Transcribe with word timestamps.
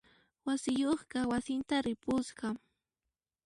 Wach'iyuqqa 0.45 1.19
wasinta 1.31 1.75
ripusqa. 1.85 2.47